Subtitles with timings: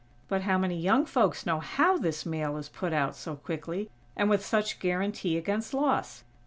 [0.27, 4.31] But how many young folks know how this mail is put out so quickly, and
[4.31, 6.23] with such guaranty against loss?